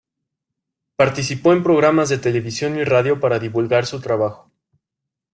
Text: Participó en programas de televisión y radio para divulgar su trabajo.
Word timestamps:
Participó 0.95 1.53
en 1.53 1.61
programas 1.61 2.09
de 2.09 2.17
televisión 2.17 2.75
y 2.75 2.83
radio 2.83 3.19
para 3.19 3.37
divulgar 3.37 3.85
su 3.85 4.01
trabajo. 4.01 4.49